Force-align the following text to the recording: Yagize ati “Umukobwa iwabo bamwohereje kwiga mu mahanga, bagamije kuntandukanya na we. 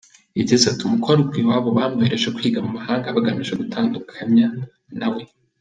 Yagize 0.39 0.63
ati 0.67 0.81
“Umukobwa 0.85 1.31
iwabo 1.41 1.69
bamwohereje 1.77 2.27
kwiga 2.35 2.59
mu 2.65 2.71
mahanga, 2.77 3.15
bagamije 3.15 3.51
kuntandukanya 3.59 4.47
na 4.99 5.07
we. 5.13 5.21